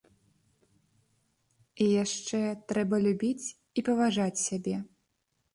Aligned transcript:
І 1.85 1.91
яшчэ 2.03 2.39
трэба 2.71 2.95
любіць 3.07 3.45
і 3.77 3.85
паважаць 3.91 4.35
сябе. 4.49 4.77